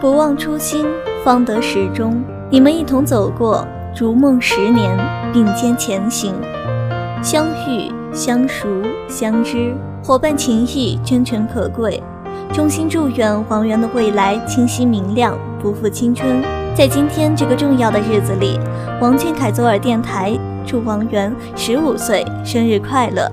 [0.00, 0.86] 不忘初心
[1.22, 2.24] 方得始终。
[2.48, 4.98] 你们一同走过逐梦十年
[5.32, 6.34] 并肩前行。
[7.22, 8.66] 相遇相熟
[9.08, 9.74] 相知。
[10.02, 12.02] 伙伴情谊真诚可贵。
[12.52, 16.42] 衷心祝愿王源的未来清晰明亮不负青春。
[16.74, 18.58] 在今天这个重要的日子里
[19.00, 20.32] 王俊凯左耳电台
[20.66, 23.30] 祝王源十五岁生日快乐。